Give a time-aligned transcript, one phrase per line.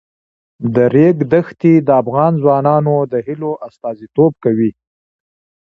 [0.73, 4.71] د ریګ دښتې د افغان ځوانانو د هیلو استازیتوب کوي.